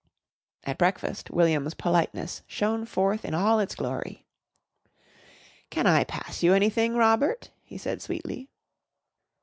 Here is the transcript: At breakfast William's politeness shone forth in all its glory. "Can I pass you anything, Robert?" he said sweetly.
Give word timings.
At 0.63 0.79
breakfast 0.79 1.29
William's 1.29 1.75
politeness 1.75 2.41
shone 2.47 2.85
forth 2.87 3.23
in 3.23 3.35
all 3.35 3.59
its 3.59 3.75
glory. 3.75 4.25
"Can 5.69 5.85
I 5.85 6.05
pass 6.05 6.41
you 6.41 6.55
anything, 6.55 6.95
Robert?" 6.95 7.51
he 7.61 7.77
said 7.77 8.01
sweetly. 8.01 8.49